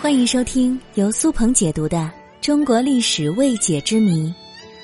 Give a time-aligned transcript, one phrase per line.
[0.00, 1.98] 欢迎收听由苏鹏解读的
[2.40, 4.28] 《中国历史未解之谜》，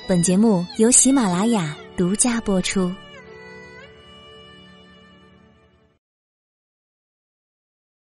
[0.07, 2.91] 本节目由喜马拉雅独家播出。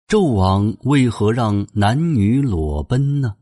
[0.09, 3.35] 纣王为何让男女裸奔呢？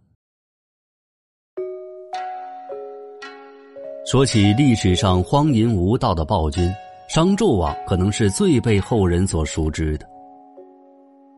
[4.06, 6.72] 说起历史上荒淫无道的暴君，
[7.08, 10.06] 商纣王可能是最被后人所熟知的。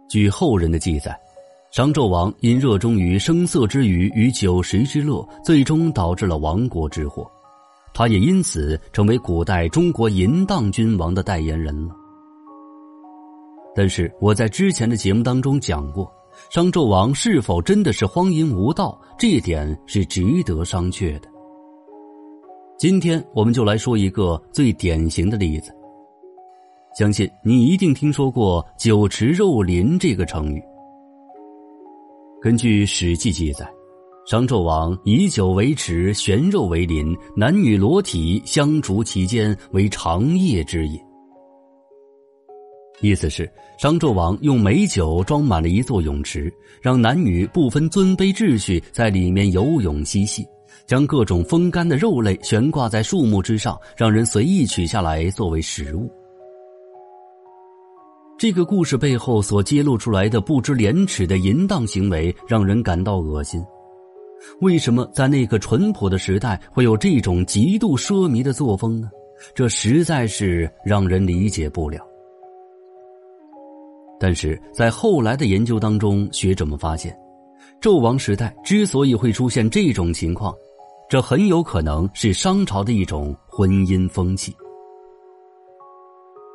[0.09, 1.19] 据后人的记载。
[1.77, 7.31] 商纣王因热衷于声色之娱与酒食之乐，最终导致了亡国之祸。
[7.93, 11.95] 他也因此成为古代中国淫荡君王的代言人了。
[13.75, 16.11] 但是我在之前的节目当中讲过，
[16.49, 21.29] 商纣王是否真的是荒淫无道，这一点是值得商榷的。
[22.79, 25.71] 今天我们就来说一个最典型的例子。
[26.99, 30.63] 相信你一定听说过“酒池肉林”这个成语。
[32.43, 33.67] 根据《史记》记载，
[34.27, 41.01] 商纣王以酒为池，悬肉为林，男女裸体相逐其间，为长夜之饮。
[43.01, 50.47] 意思是，商纣王用美酒装满了一座泳池，让男女不分尊卑秩序在里面游泳嬉戏，
[50.87, 56.11] 将各种风干的肉类悬挂在树木之上，让人随意取下来作为食物。
[58.39, 63.65] 这个故事背后所揭露出来的不知廉耻的淫荡行为，让人感到恶心。
[64.61, 69.09] 为什么在那个淳朴的时代会有这种极度奢靡的作风呢？
[69.55, 72.07] 这实在是让人理解不了。
[74.21, 77.19] 但是在后来的研究当中，学者们发现，
[77.81, 80.55] 纣王时代之所以会出现这种情况，
[81.09, 84.55] 这很有可能是商朝的一种婚姻风气。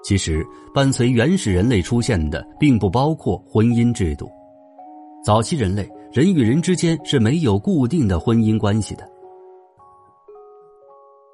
[0.04, 4.30] 其实，伴随原始人类出现的，并不包括婚姻制度。
[5.24, 9.08] 早期人类，人与人之间是没有固定的婚姻关系的。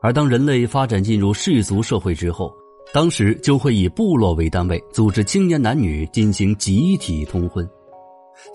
[0.02, 2.54] 而当人类发展进入氏族社会之后，
[2.94, 7.68] 当时就会以部落为单位，组织青年男女进行集体通婚。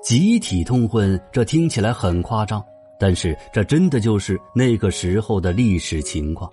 [0.04, 2.62] 集体通婚，这听起来很夸张，
[3.00, 6.50] 但是这真的就是那个时候的历史情况。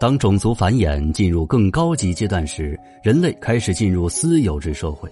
[0.00, 5.10] 当种族繁衍进入更高级阶段时，人类开始进入私有制社会，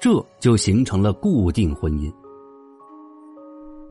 [0.00, 2.08] 这就形成了固定婚姻。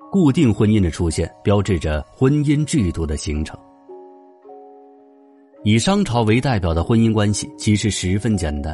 [0.09, 3.59] 固定婚姻的出现，标志着婚姻制度的形成。
[5.65, 8.73] 以商朝为代表的婚姻关系其实十分简单，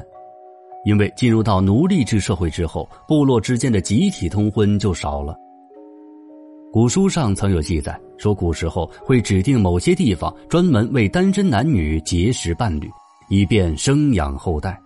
[0.85, 5.35] 因为进入到奴隶制社会之后，部落之间的集体通婚就少了。
[6.72, 12.89] 古书上曾有记载说，古时候会指定某些地方专门为单身男女结识伴侣，
[13.29, 14.79] 以便生养后代。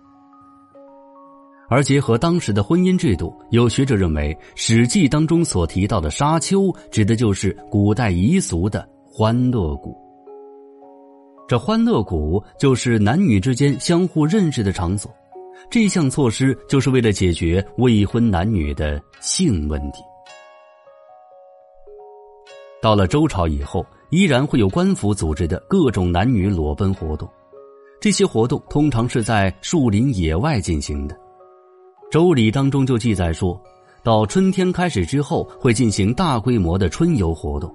[1.68, 9.96] 而结合当时的婚姻制度，有学者认为，《史记》当中所提到的沙丘，指的就是古代彝俗的欢乐谷。
[11.48, 15.10] 这欢乐谷就是男女之间相互认识的场所，
[15.68, 20.02] 这项措施就是为了解决未婚男女的性问题。
[22.82, 27.30] 到了周朝以后，依然会有官府组织的各种男女裸奔活动，
[28.00, 31.16] 这些活动通常是在树林野外进行的。
[32.10, 33.56] 周礼当中就记载说，
[34.02, 37.72] 到春天开始之后，会进行大规模的春游活动。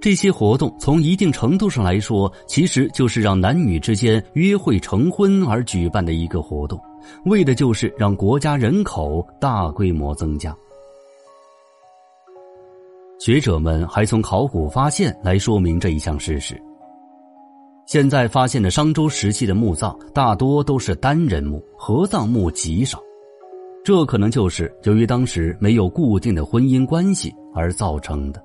[0.00, 6.76] 这些活动从一定程度上来说，其实就是让男女之间约会成婚而举办的一个活动，
[7.26, 10.52] 为的就是让国家人口大规模增加。
[13.24, 16.62] 学者们还从考古发现来说明这一项事实。
[17.86, 23.00] 现在发现的商周时期的墓葬大多都是单人墓，合葬墓极少，
[23.82, 28.44] 这可能就是由于当时没有固定的婚姻关系而造成的。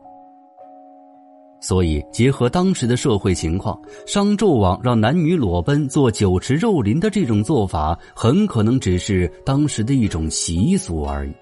[1.60, 11.34] 所以，结合当时的社会情况，商纣王让男女裸奔做酒池肉林的这种做法，很可能只是当时的一种习俗而已。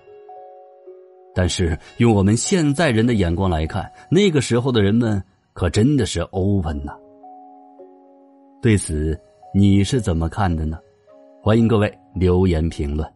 [1.38, 5.24] 但是，用我们现在人的眼光来看，那个时候的人们
[5.54, 6.94] 可真的是 open 呐。
[8.60, 9.16] 对此，
[9.54, 10.80] 你是怎么看的呢？
[11.44, 13.08] 欢迎各位留言评论。